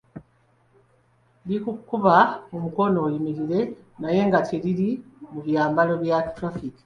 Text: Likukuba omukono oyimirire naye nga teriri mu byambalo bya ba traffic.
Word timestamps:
Likukuba 1.47 2.15
omukono 2.55 2.97
oyimirire 3.07 3.59
naye 4.01 4.21
nga 4.27 4.39
teriri 4.47 4.89
mu 5.31 5.39
byambalo 5.45 5.93
bya 6.03 6.17
ba 6.25 6.31
traffic. 6.37 6.75